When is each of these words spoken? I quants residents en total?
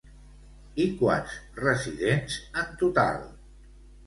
I 0.85 0.87
quants 1.01 1.35
residents 1.67 2.39
en 2.63 2.73
total? 2.81 3.23